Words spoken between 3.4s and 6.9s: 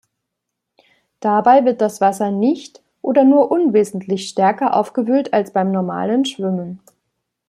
unwesentlich stärker aufgewühlt als beim normalen Schwimmen.